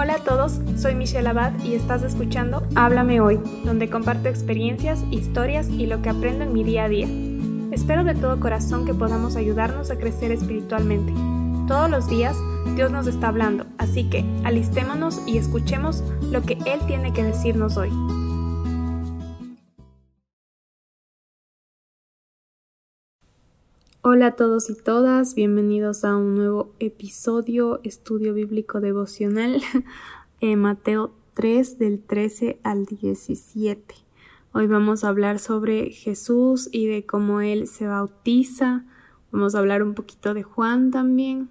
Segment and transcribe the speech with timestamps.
[0.00, 5.68] Hola a todos, soy Michelle Abad y estás escuchando Háblame Hoy, donde comparto experiencias, historias
[5.70, 7.08] y lo que aprendo en mi día a día.
[7.72, 11.12] Espero de todo corazón que podamos ayudarnos a crecer espiritualmente.
[11.66, 12.36] Todos los días
[12.76, 17.76] Dios nos está hablando, así que alistémonos y escuchemos lo que Él tiene que decirnos
[17.76, 17.90] hoy.
[24.10, 29.60] Hola a todos y todas, bienvenidos a un nuevo episodio, estudio bíblico devocional,
[30.40, 33.94] en Mateo 3 del 13 al 17.
[34.54, 38.86] Hoy vamos a hablar sobre Jesús y de cómo Él se bautiza,
[39.30, 41.50] vamos a hablar un poquito de Juan también.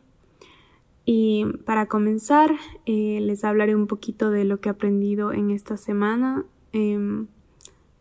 [1.05, 2.49] Y para comenzar,
[2.87, 6.43] eh, les hablaré un poquito de lo que he aprendido en esta semana,
[6.73, 7.27] em,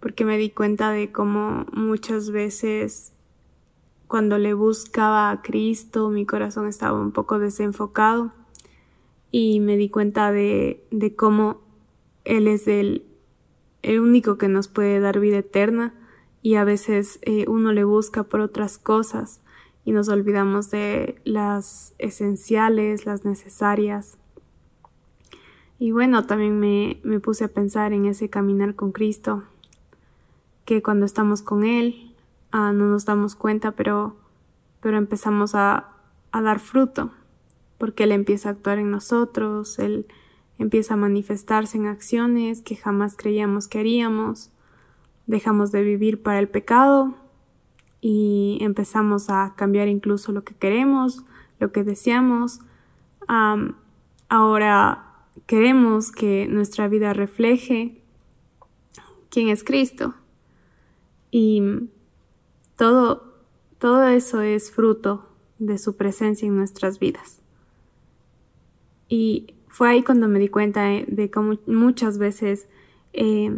[0.00, 3.12] porque me di cuenta de cómo muchas veces
[4.06, 8.33] cuando le buscaba a Cristo, mi corazón estaba un poco desenfocado
[9.30, 10.83] y me di cuenta de,
[11.16, 11.60] cómo
[12.24, 13.05] Él es el,
[13.83, 15.94] el, único que nos puede dar vida eterna
[16.41, 19.41] y a veces eh, uno le busca por otras cosas
[19.84, 24.19] y nos olvidamos de las esenciales, las necesarias.
[25.78, 29.44] Y bueno, también me, me puse a pensar en ese caminar con Cristo,
[30.64, 32.16] que cuando estamos con Él,
[32.50, 34.16] Ah, no nos damos cuenta, pero,
[34.80, 35.89] pero empezamos a,
[36.33, 37.11] a dar fruto,
[37.78, 40.06] porque Él empieza a actuar en nosotros, Él
[40.58, 44.50] empieza a manifestarse en acciones que jamás creíamos que haríamos,
[45.27, 47.14] dejamos de vivir para el pecado
[48.00, 51.25] y empezamos a cambiar incluso lo que queremos,
[51.58, 52.60] lo que deseamos.
[54.28, 55.03] ahora
[55.47, 58.03] queremos que nuestra vida refleje
[59.31, 60.14] quién es Cristo.
[61.31, 61.62] Y
[62.77, 63.34] todo,
[63.78, 67.41] todo eso es fruto de su presencia en nuestras vidas.
[69.08, 72.69] Y fue ahí cuando me di cuenta de cómo muchas veces
[73.12, 73.52] eh,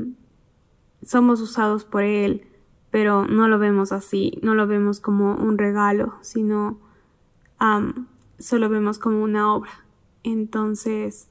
[1.03, 2.47] somos usados por Él,
[2.91, 6.79] pero no lo vemos así, no lo vemos como un regalo, sino
[8.39, 9.85] solo vemos como una obra.
[10.23, 11.29] Entonces,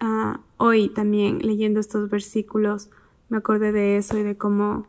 [0.00, 2.90] ah, hoy también leyendo estos versículos,
[3.28, 4.86] me acordé de eso y de cómo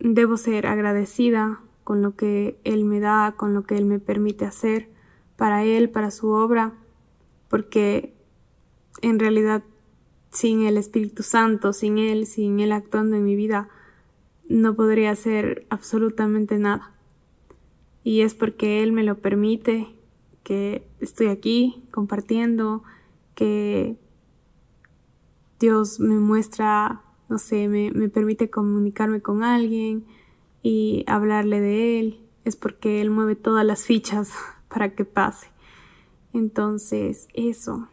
[0.00, 4.44] Debo ser agradecida con lo que Él me da, con lo que Él me permite
[4.44, 4.88] hacer
[5.36, 6.74] para Él, para su obra,
[7.48, 8.14] porque
[9.02, 9.62] en realidad
[10.30, 13.68] sin el Espíritu Santo, sin Él, sin Él actuando en mi vida,
[14.48, 16.92] no podría hacer absolutamente nada.
[18.02, 19.88] Y es porque Él me lo permite
[20.42, 22.82] que estoy aquí compartiendo,
[23.34, 23.96] que
[25.58, 30.04] Dios me muestra no sé, me, me permite comunicarme con alguien
[30.62, 34.32] y hablarle de él, es porque él mueve todas las fichas
[34.68, 35.48] para que pase.
[36.32, 37.88] Entonces, eso.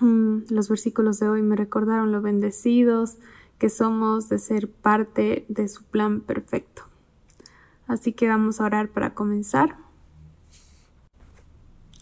[0.00, 3.18] Mm, los versículos de hoy me recordaron lo bendecidos
[3.58, 6.82] que somos de ser parte de su plan perfecto.
[7.88, 9.76] Así que vamos a orar para comenzar.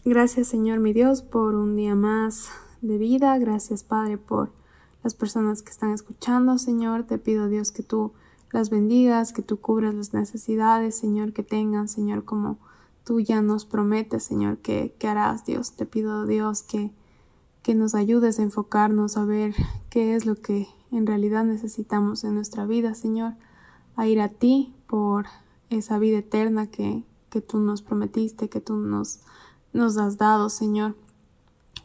[0.03, 2.51] Gracias Señor mi Dios por un día más
[2.81, 3.37] de vida.
[3.39, 4.51] Gracias Padre por
[5.05, 7.03] las personas que están escuchando, Señor.
[7.03, 8.13] Te pido, Dios, que tú
[8.51, 12.57] las bendigas, que tú cubras las necesidades, Señor, que tengan, Señor, como
[13.03, 15.73] tú ya nos prometes, Señor, que, harás, Dios.
[15.73, 16.91] Te pido, Dios, que,
[17.61, 19.53] que nos ayudes a enfocarnos a ver
[19.91, 23.35] qué es lo que en realidad necesitamos en nuestra vida, Señor,
[23.95, 25.27] a ir a ti por
[25.69, 29.19] esa vida eterna que, que tú nos prometiste, que tú nos,
[29.71, 30.95] nos has dado, Señor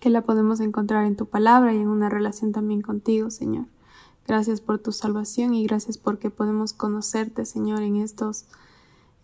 [0.01, 3.67] que la podemos encontrar en tu palabra y en una relación también contigo, Señor.
[4.27, 8.47] Gracias por tu salvación y gracias porque podemos conocerte, Señor, en estos,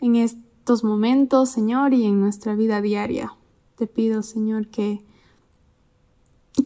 [0.01, 3.33] en estos momentos, Señor, y en nuestra vida diaria.
[3.77, 5.05] Te pido, Señor, que,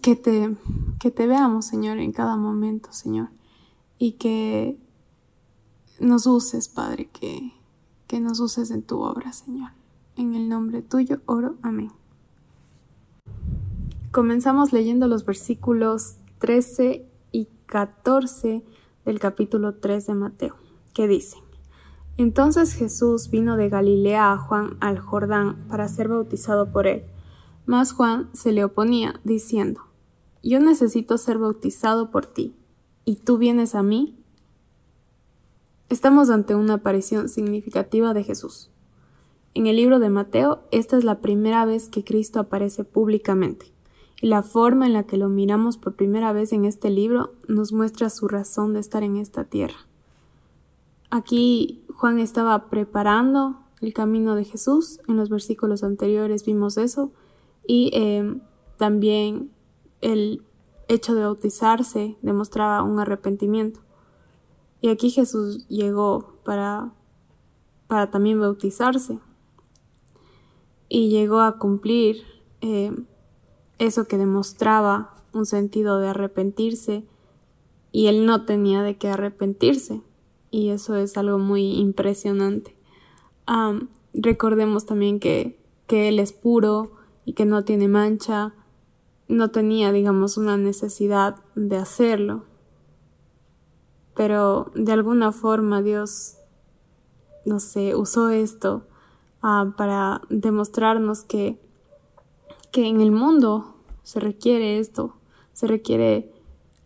[0.02, 0.56] que, te,
[0.98, 3.28] que te veamos, Señor, en cada momento, Señor,
[3.98, 4.78] y que
[6.00, 7.52] nos uses, Padre, que,
[8.06, 9.70] que nos uses en tu obra, Señor.
[10.16, 11.56] En el nombre tuyo oro.
[11.62, 11.99] Amén.
[14.10, 18.64] Comenzamos leyendo los versículos 13 y 14
[19.04, 20.56] del capítulo 3 de Mateo,
[20.92, 21.40] que dicen,
[22.16, 27.04] Entonces Jesús vino de Galilea a Juan al Jordán para ser bautizado por él.
[27.66, 29.82] Mas Juan se le oponía, diciendo,
[30.42, 32.56] Yo necesito ser bautizado por ti,
[33.04, 34.18] ¿y tú vienes a mí?
[35.88, 38.72] Estamos ante una aparición significativa de Jesús.
[39.54, 43.70] En el libro de Mateo, esta es la primera vez que Cristo aparece públicamente
[44.20, 47.72] y la forma en la que lo miramos por primera vez en este libro nos
[47.72, 49.86] muestra su razón de estar en esta tierra.
[51.10, 57.12] Aquí Juan estaba preparando el camino de Jesús, en los versículos anteriores vimos eso,
[57.66, 58.40] y em,
[58.76, 59.50] también
[60.02, 60.42] el
[60.88, 63.80] hecho de bautizarse demostraba un arrepentimiento.
[64.82, 66.92] Y aquí Jesús llegó para,
[67.86, 69.18] para también bautizarse.
[70.88, 72.24] Y llegó a cumplir
[72.60, 72.92] eh,
[73.80, 77.04] eso que demostraba un sentido de arrepentirse
[77.92, 80.02] y él no tenía de qué arrepentirse.
[80.50, 82.76] Y eso es algo muy impresionante.
[84.12, 86.92] recordemos también que, que él es puro
[87.24, 88.54] y que no tiene mancha.
[89.28, 92.44] No tenía, digamos, una necesidad de hacerlo.
[94.14, 96.36] Pero de alguna forma Dios,
[97.46, 98.86] no sé, usó esto
[99.40, 101.58] ah, para demostrarnos que,
[102.70, 105.14] que en el mundo se requiere esto,
[105.52, 106.32] se requiere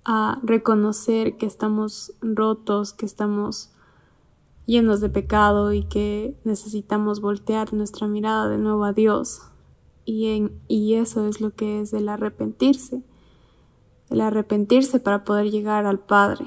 [0.05, 3.71] a reconocer que estamos rotos, que estamos
[4.67, 9.43] llenos de pecado y que necesitamos voltear nuestra mirada de nuevo a Dios.
[10.05, 13.03] Y, en, y eso es lo que es el arrepentirse,
[14.11, 16.47] el arrepentirse para poder llegar al Padre.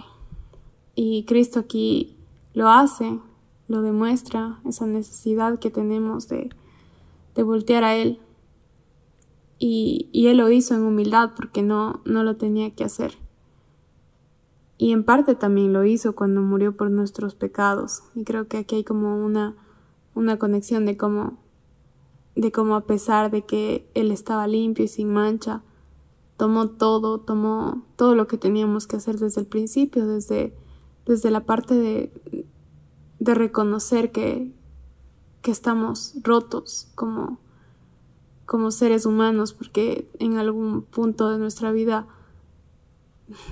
[0.96, 2.16] Y Cristo aquí
[2.54, 3.20] lo hace,
[3.68, 6.50] lo demuestra, esa necesidad que tenemos de,
[7.36, 8.20] de voltear a Él.
[9.60, 13.18] Y, y Él lo hizo en humildad porque no, no lo tenía que hacer.
[14.78, 18.04] Y en parte también lo hizo cuando murió por nuestros pecados.
[18.14, 19.56] Y creo que aquí hay como una,
[20.14, 21.38] una conexión de cómo,
[22.36, 25.64] de cómo a pesar de que Él estaba limpio y sin mancha,
[26.38, 30.56] tomó todo, tomó todo lo que teníamos que hacer desde el principio, desde,
[31.08, 32.46] desde la parte de,
[33.20, 34.54] de reconocer que,
[35.42, 37.40] que estamos rotos como,
[38.48, 42.08] como seres humanos, porque en algún punto de nuestra vida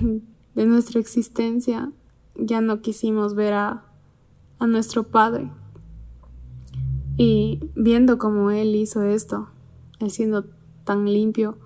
[0.54, 1.92] de nuestra existencia,
[2.34, 3.84] ya no quisimos ver a,
[4.58, 5.52] a nuestro Padre.
[7.18, 9.48] Y viendo cómo Él hizo esto,
[10.00, 10.46] Él siendo
[10.84, 11.58] tan limpio,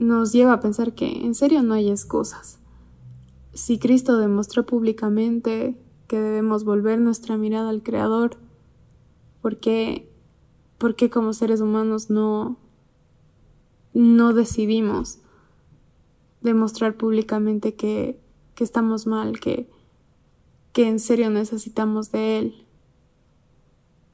[0.00, 2.58] nos lleva a pensar que en serio no hay excusas.
[3.54, 5.78] Si Cristo demostró públicamente
[6.08, 8.36] que debemos volver nuestra mirada al Creador,
[9.40, 10.11] ¿por qué,
[10.82, 12.56] por qué como seres humanos no,
[13.94, 15.20] no decidimos
[16.40, 18.18] demostrar públicamente que,
[18.56, 19.70] que estamos mal, que,
[20.72, 22.66] que en serio necesitamos de Él.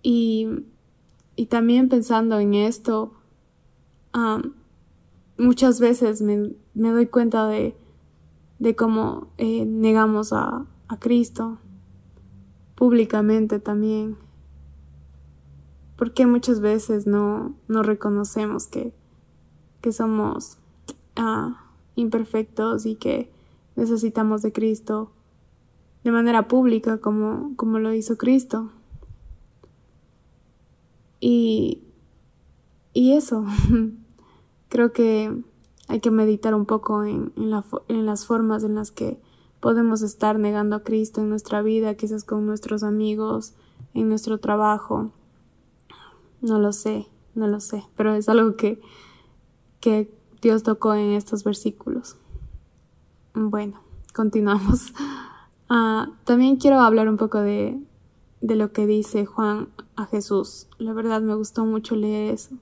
[0.02, 0.46] Y,
[1.36, 3.14] y también pensando en esto,
[5.38, 7.78] muchas veces me, me, doy cuenta de,
[8.58, 11.60] de cómo eh, negamos a, a Cristo
[12.74, 14.27] públicamente también.
[15.98, 18.94] Porque muchas veces no, no reconocemos que,
[19.82, 20.56] que somos
[21.16, 23.30] ah, imperfectos y que
[23.74, 25.10] necesitamos de Cristo
[26.04, 28.70] de manera pública como, como lo hizo Cristo.
[31.20, 31.82] Y,
[32.92, 33.44] y eso,
[34.68, 35.42] creo que
[35.88, 39.20] hay que meditar un poco en, en las formas en las que
[39.60, 43.54] podemos estar negando a Cristo en nuestra vida, quizás con nuestros amigos,
[43.94, 45.10] en nuestro trabajo.
[46.40, 48.80] No lo sé, no lo sé, pero es algo que,
[49.80, 52.16] que Dios tocó en estos versículos.
[53.34, 53.80] Bueno,
[54.14, 54.92] continuamos.
[55.70, 57.78] Ah, también quiero hablar un poco de,
[58.40, 60.66] de lo que dice Juan a Jesús.
[60.78, 62.56] La verdad me gustó mucho leer eso,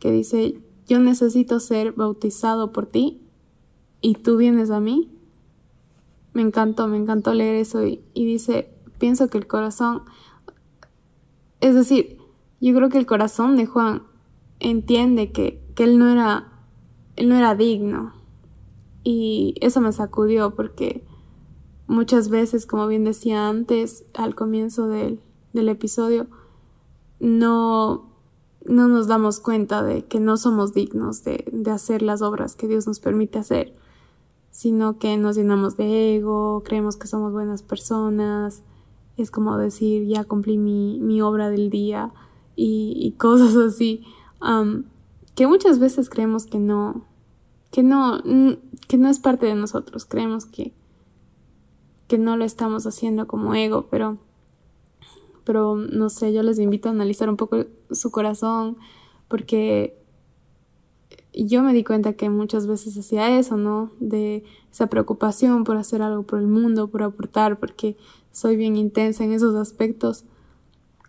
[0.00, 3.20] que dice, yo necesito ser bautizado por ti
[4.00, 5.12] y tú vienes a mí.
[6.32, 10.02] Me encantó, me encantó leer eso y, y dice, pienso que el corazón,
[11.60, 12.19] es decir,
[12.60, 14.02] yo creo que el corazón de Juan
[14.58, 16.50] entiende que, que él no era
[17.20, 18.14] él no era digno.
[19.04, 21.04] Y eso me sacudió porque
[21.86, 25.20] muchas veces, como bien decía antes, al comienzo del,
[25.52, 26.28] del episodio,
[27.18, 28.08] no,
[28.64, 32.68] no nos damos cuenta de que no somos dignos de, de hacer las obras que
[32.68, 33.74] Dios nos permite hacer,
[34.50, 38.62] sino que nos llenamos de ego, creemos que somos buenas personas,
[39.18, 42.12] es como decir, ya cumplí mi, mi obra del día
[42.56, 44.04] y, y cosas así,
[45.34, 47.06] que muchas veces creemos que no,
[47.70, 48.20] que no,
[48.88, 50.04] que no es parte de nosotros.
[50.04, 50.72] Creemos que,
[52.08, 54.18] que no lo estamos haciendo como ego, pero,
[55.44, 58.76] pero no sé, yo les invito a analizar un poco su corazón,
[59.28, 59.96] porque
[61.32, 63.92] yo me di cuenta que muchas veces hacía eso, ¿no?
[64.00, 67.96] De esa preocupación por hacer algo por el mundo, por aportar, porque
[68.32, 70.24] soy bien intensa en esos aspectos.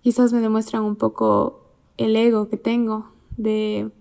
[0.01, 1.65] Quizás me demuestran un poco
[1.97, 3.91] el ego que tengo de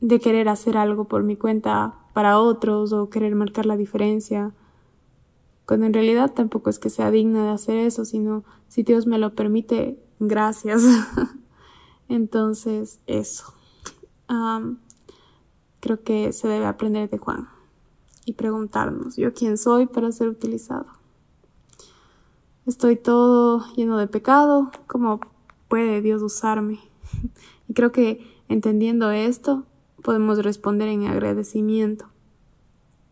[0.00, 4.52] de querer hacer algo por mi cuenta para otros o querer marcar la diferencia,
[5.66, 9.18] cuando en realidad tampoco es que sea digna de hacer eso, sino si Dios me
[9.18, 10.82] lo permite, gracias.
[12.08, 13.52] Entonces, eso.
[15.80, 17.48] creo que se debe aprender de Juan
[18.24, 20.86] y preguntarnos, ¿yo quién soy para ser utilizado?
[22.66, 25.20] Estoy todo lleno de pecado, ¿cómo
[25.68, 26.80] puede Dios usarme?
[27.68, 29.64] Y creo que entendiendo esto,
[30.02, 32.06] podemos responder en agradecimiento,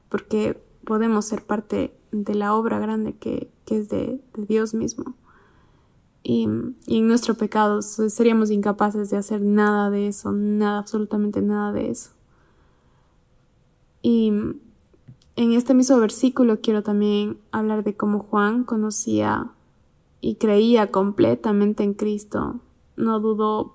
[0.09, 5.15] porque podemos ser parte de la obra grande que, es de, Dios mismo.
[6.23, 6.49] Y,
[6.87, 11.91] y, en nuestro pecado seríamos incapaces de hacer nada de eso, nada, absolutamente nada de
[11.91, 12.11] eso.
[14.03, 14.33] Y
[15.37, 19.51] en este mismo versículo quiero también hablar de cómo Juan conocía
[20.21, 22.61] y creía completamente en Cristo,
[22.97, 23.75] no dudó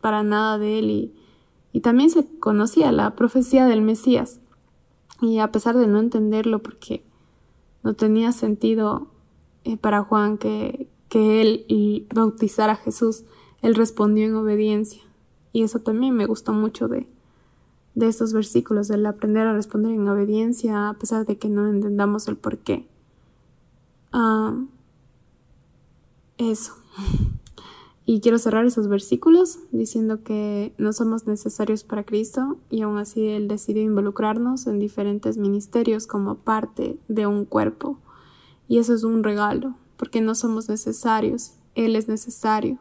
[0.00, 1.14] para nada de él y,
[1.72, 4.40] y también se conocía la profecía del Mesías.
[5.22, 7.04] Y a pesar de no entenderlo, porque
[7.82, 9.08] no tenía sentido
[9.64, 13.24] eh, para Juan que, que él bautizara a Jesús,
[13.62, 15.02] él respondió en obediencia.
[15.52, 17.06] Y eso también me gustó mucho de,
[18.00, 22.26] de estos versículos, del aprender a responder en obediencia a pesar de que no entendamos
[22.26, 22.88] el por qué.
[24.12, 24.56] Ah,
[26.38, 26.74] eso.
[28.06, 33.24] Y quiero cerrar esos versículos diciendo que no somos necesarios para Cristo y aún así
[33.24, 38.00] Él decidió involucrarnos en diferentes ministerios como parte de un cuerpo.
[38.66, 42.78] Y eso es un regalo, porque no somos necesarios, Él es necesario.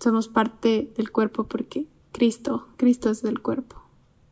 [0.00, 3.77] Somos parte del cuerpo porque Cristo, Cristo es del cuerpo.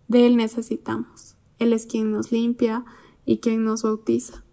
[0.08, 1.36] De Él necesitamos.
[1.58, 2.84] Él es quien nos limpia
[3.25, 4.44] y quien nos bautiza.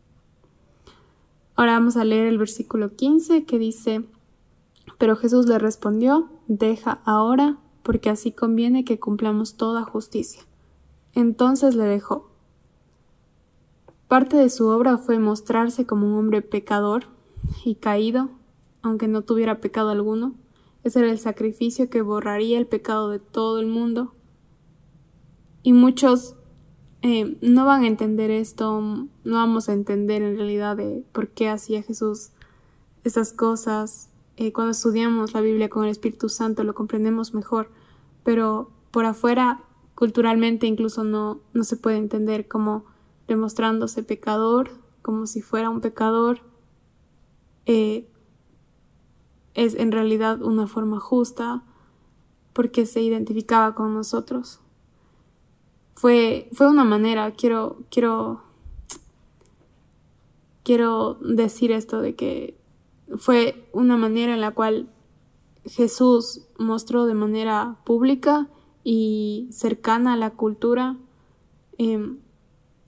[1.56, 4.06] Ahora vamos a leer el versículo 15 que dice,
[4.98, 10.44] pero Jesús le respondió, deja ahora, porque así conviene que cumplamos toda justicia.
[11.14, 12.32] Entonces le dejó.
[14.08, 17.06] Parte de su obra fue mostrarse como un hombre pecador
[17.66, 18.32] y caído,
[18.82, 20.34] aunque no tuviera pecado alguno.
[20.84, 24.14] Ese era el sacrificio que borraría el pecado de todo el mundo.
[25.64, 26.36] Y muchos
[27.02, 31.50] eh, no van a entender esto, no vamos a entender en realidad de por qué
[31.50, 32.32] hacía Jesús
[33.04, 37.70] esas cosas, eh, cuando estudiamos la Biblia con el Espíritu Santo lo comprendemos mejor,
[38.24, 39.64] pero por afuera,
[39.96, 42.86] culturalmente incluso no, no se puede entender como
[43.28, 46.40] demostrándose pecador, como si fuera un pecador,
[47.66, 48.10] eh,
[49.54, 51.64] es en realidad una forma justa
[52.54, 54.63] porque se identificaba con nosotros.
[55.94, 58.42] Fue, fue una manera, quiero, quiero,
[60.64, 62.58] quiero decir esto de que
[63.18, 64.90] fue una manera en la cual
[65.66, 68.50] Jesús mostró de manera pública
[68.84, 70.98] y cercana a la cultura,
[71.78, 72.20] em,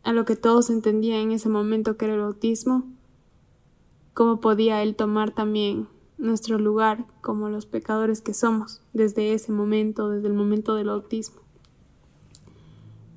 [0.03, 2.83] a lo que todos entendían en ese momento que era el bautismo,
[4.13, 10.09] cómo podía Él tomar también nuestro lugar como los pecadores que somos desde ese momento,
[10.09, 11.44] desde el momento del bautismo.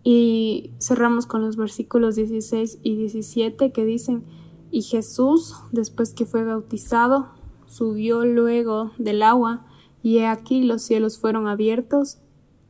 [0.02, 4.24] Y cerramos con los versículos 16 y 17 que dicen,
[4.70, 7.30] y Jesús, después que fue bautizado,
[7.66, 9.66] subió luego del agua,
[10.02, 12.18] y he aquí los cielos fueron abiertos,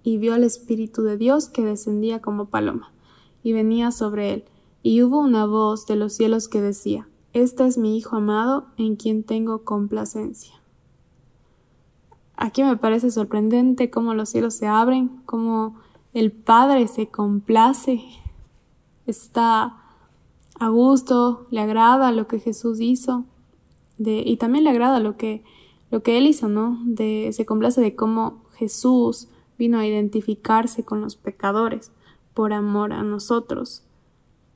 [0.02, 2.92] y vio al Espíritu de Dios que descendía como paloma,
[3.42, 4.44] y venía sobre él,
[4.82, 8.96] y hubo una voz de los cielos que decía, Este es mi Hijo amado, en
[8.96, 10.54] quien tengo complacencia.
[12.36, 15.74] Aquí me parece sorprendente cómo los cielos se abren, cómo
[16.18, 18.02] el Padre se complace,
[19.06, 19.76] está
[20.58, 23.24] a gusto, le agrada lo que Jesús hizo
[23.98, 25.44] y también le agrada lo que,
[25.90, 26.78] lo que él hizo, ¿no?
[26.84, 31.92] De, se complace de cómo Jesús vino a identificarse con los pecadores
[32.34, 33.84] por amor a nosotros.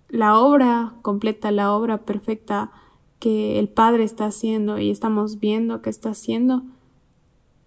[0.09, 2.73] La obra completa, la obra perfecta
[3.19, 6.63] que el Padre está haciendo y estamos viendo que está haciendo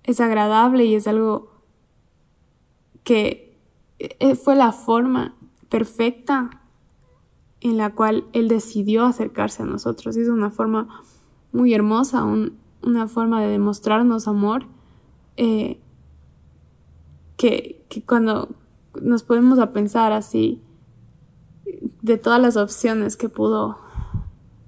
[0.04, 1.50] es agradable y es algo
[3.04, 3.45] que
[4.42, 5.36] fue la forma
[5.70, 6.62] perfecta
[7.62, 10.16] en la cual Él decidió acercarse a nosotros.
[10.18, 11.02] Es una forma
[11.52, 14.68] muy hermosa, una forma de demostrarnos amor,
[15.38, 15.80] eh,
[17.38, 18.50] que, cuando
[19.02, 20.62] nos ponemos a pensar así,
[22.02, 23.80] de todas las opciones que pudo,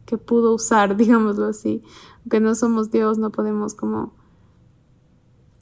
[0.06, 1.84] que pudo usar, digámoslo así,
[2.22, 4.14] aunque no somos Dios, no podemos como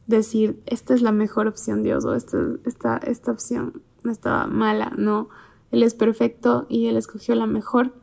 [0.07, 4.93] decir, esta es la mejor opción Dios o esta, esta, esta opción no estaba mala,
[4.97, 5.29] no
[5.75, 7.93] él es perfecto y Él escogió la mejor.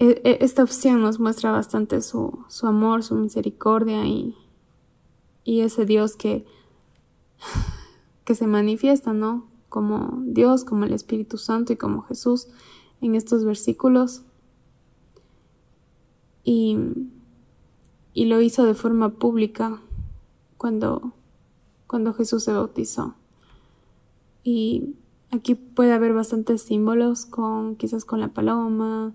[0.00, 4.36] E, e, esta opción nos muestra bastante su, amor, su misericordia y,
[5.44, 6.44] y ese Dios que,
[8.24, 9.48] que se manifiesta, ¿no?
[9.68, 12.48] Como Dios, como el Espíritu Santo y como Jesús
[13.00, 14.22] en estos versículos.
[16.42, 16.78] Y,
[18.14, 19.82] y lo hizo de forma pública
[20.56, 21.12] cuando,
[21.88, 23.16] cuando Jesús se bautizó.
[24.44, 24.94] Y
[25.32, 29.12] aquí puede haber bastantes símbolos con quizás con la paloma.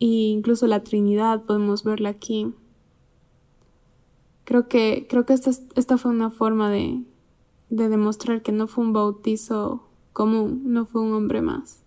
[0.00, 2.52] e incluso la Trinidad podemos verla aquí.
[4.42, 7.04] Creo que, creo que esta, esta fue una forma de,
[7.70, 11.82] de demostrar que no fue un bautizo común, no fue un hombre más.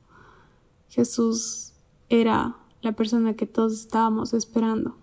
[0.89, 1.73] Jesús
[2.09, 4.95] era la persona que todos estábamos esperando.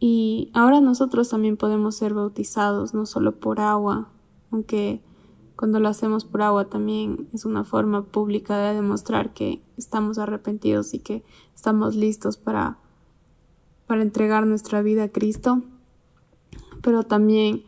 [0.00, 4.08] Y ahora nosotros también podemos ser bautizados, no solo por agua,
[4.50, 5.00] aunque
[5.56, 10.94] cuando lo hacemos por agua también es una forma pública de demostrar que estamos arrepentidos
[10.94, 11.24] y que
[11.54, 12.78] estamos listos para
[13.86, 15.62] para entregar nuestra vida a Cristo,
[16.82, 17.64] pero también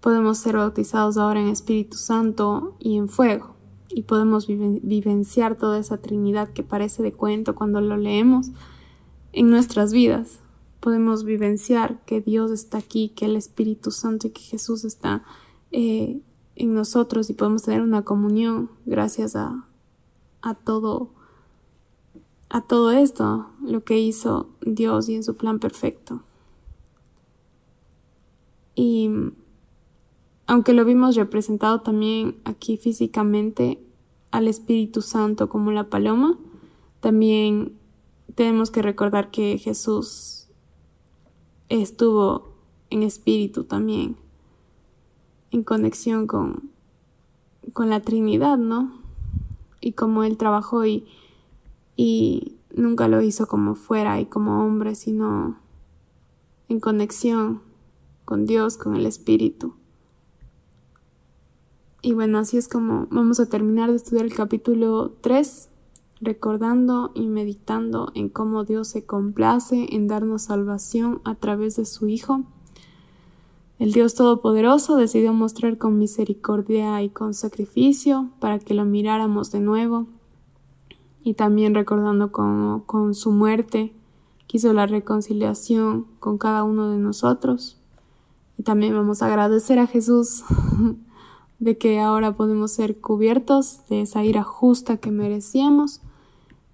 [0.00, 3.55] podemos ser bautizados ahora en Espíritu Santo y en fuego
[3.96, 8.50] y podemos vivenciar toda esa Trinidad que parece de cuento cuando lo leemos
[9.32, 10.40] en nuestras vidas.
[10.80, 15.24] Podemos vivenciar que Dios está aquí, que el Espíritu Santo y que Jesús está
[15.72, 16.20] eh,
[16.56, 19.66] en nosotros y podemos tener una comunión gracias a,
[20.42, 21.14] a todo
[22.50, 26.22] a todo esto, lo que hizo Dios y en su plan perfecto.
[28.74, 29.08] Y
[30.46, 33.80] aunque lo vimos representado también aquí físicamente
[34.30, 36.38] al Espíritu Santo como la paloma,
[37.00, 37.72] también
[38.34, 40.48] tenemos que recordar que Jesús
[41.68, 42.52] estuvo
[42.90, 44.16] en espíritu también,
[45.50, 46.70] en conexión con,
[47.72, 48.92] con la Trinidad, ¿no?
[49.80, 51.06] Y como Él trabajó y
[51.96, 55.58] y nunca lo hizo como fuera y como hombre, sino
[56.68, 57.62] en conexión
[58.24, 59.74] con Dios, con el Espíritu.
[62.06, 65.68] Y bueno, así es como vamos a terminar de estudiar el capítulo 3,
[66.20, 72.06] recordando y meditando en cómo Dios se complace en darnos salvación a través de su
[72.06, 72.44] Hijo.
[73.80, 79.58] El Dios Todopoderoso decidió mostrar con misericordia y con sacrificio para que lo miráramos de
[79.58, 80.06] nuevo
[81.24, 83.92] y también recordando cómo con su muerte
[84.46, 87.80] quiso la reconciliación con cada uno de nosotros.
[88.56, 90.44] Y también vamos a agradecer a Jesús
[91.58, 96.00] de que ahora podemos ser cubiertos de esa ira justa que merecíamos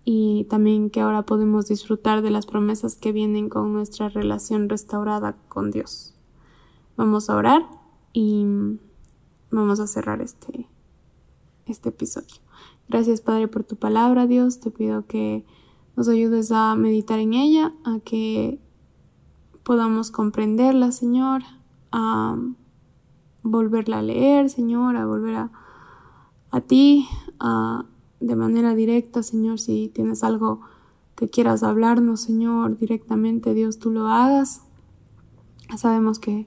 [0.05, 5.37] y también que ahora podemos disfrutar de las promesas que vienen con nuestra relación restaurada
[5.49, 6.14] con Dios.
[6.97, 7.62] Vamos a orar
[8.12, 8.45] y
[9.51, 10.68] vamos a cerrar este,
[11.66, 12.37] este episodio.
[12.88, 14.59] Gracias Padre por tu palabra, Dios.
[14.59, 15.45] Te pido que
[15.97, 18.59] nos ayudes a meditar en ella, a que
[19.62, 21.42] podamos comprenderla, Señor,
[23.42, 25.52] volverla a leer, Señor, a volver a,
[26.50, 27.07] a ti,
[27.38, 27.87] a,
[28.20, 30.61] de manera directa, Señor, si tienes algo
[31.14, 34.62] que quieras hablarnos, Señor, directamente, Dios, tú lo hagas.
[35.76, 36.46] Sabemos que,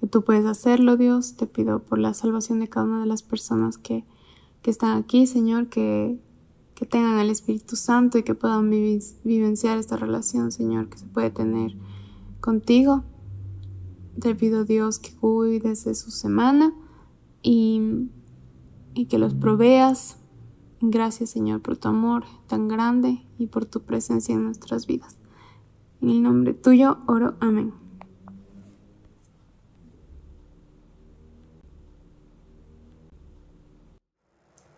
[0.00, 1.36] que tú puedes hacerlo, Dios.
[1.36, 4.04] Te pido por la salvación de cada una de las personas que
[4.64, 6.18] que están aquí, Señor, que,
[6.74, 11.30] que tengan el Espíritu Santo y que puedan vivenciar esta relación, Señor, que se puede
[11.30, 11.76] tener
[12.40, 13.04] contigo.
[14.20, 16.72] Te pido, Dios, que cuides de su semana
[17.42, 18.08] y,
[18.94, 20.18] y que los proveas.
[20.80, 25.16] Gracias, Señor, por tu amor tan grande y por tu presencia en nuestras vidas.
[26.00, 27.34] En el nombre tuyo oro.
[27.40, 27.72] Amén.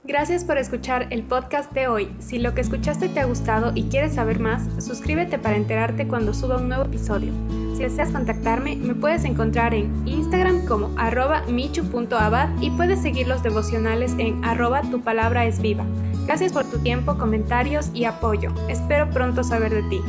[0.07, 2.14] Gracias por escuchar el podcast de hoy.
[2.20, 6.33] Si lo que escuchaste te ha gustado y quieres saber más, suscríbete para enterarte cuando
[6.33, 7.33] suba un nuevo episodio.
[7.76, 13.42] Si deseas contactarme, me puedes encontrar en Instagram como arroba michu.abad y puedes seguir los
[13.42, 15.84] devocionales en arroba tu palabra es viva.
[16.24, 18.50] Gracias por tu tiempo, comentarios y apoyo.
[18.70, 20.00] Espero pronto saber de ti.